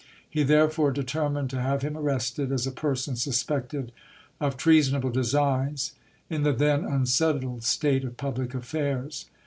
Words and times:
He 0.27 0.41
therefore 0.41 0.89
determined 0.91 1.51
to 1.51 1.61
have 1.61 1.83
him 1.83 1.95
arrested, 1.95 2.51
as 2.51 2.65
a 2.65 2.71
person 2.71 3.15
suspected 3.15 3.91
of 4.39 4.57
treasonable 4.57 5.11
designs, 5.11 5.93
in 6.27 6.41
the 6.41 6.53
then 6.53 6.83
unsettled 6.83 7.63
state 7.63 8.03
of 8.03 8.17
public 8.17 8.55
affairs. 8.55 9.27